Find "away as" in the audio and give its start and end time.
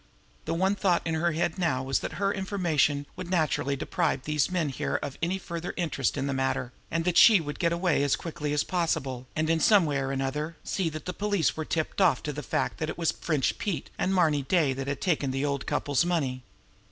7.71-8.15